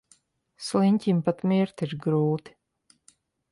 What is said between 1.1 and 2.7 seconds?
pat mirt ir grūti.